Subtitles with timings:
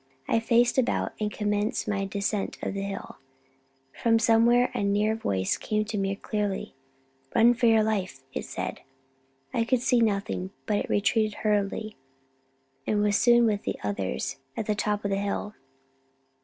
[0.27, 3.17] I faced about, and commenced my ascent of the hill.
[3.93, 6.73] From somewhere near a voice came to me clearly.
[7.35, 8.79] "Run for your life," it said.
[9.53, 11.97] I could see nothing, but retreated hurriedly,
[12.87, 15.53] and was soon with the others at the top of the hill.